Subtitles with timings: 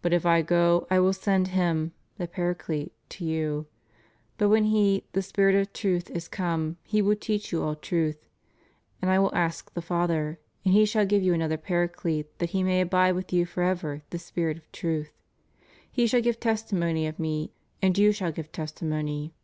[0.00, 3.66] But if I go I will send Him (the Par aclete) to you....
[4.38, 8.16] But when He, the Spirit of Truth, i« come, He will teach you all truth.
[8.24, 8.26] ^
[9.02, 12.62] And I will ask the Father, and He shall give you another Paraclete, that He
[12.62, 15.12] may abide with you forever, the Spirit of Truth?
[15.92, 17.52] He shall give testimony of Me,
[17.82, 19.34] and you shall give testimony.